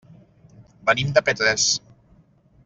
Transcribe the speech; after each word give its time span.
Venim 0.89 1.11
de 1.19 1.23
Petrés. 1.29 1.69